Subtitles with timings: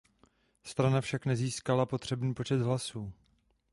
[0.63, 3.13] Strana však nezískala potřebný počet hlasů.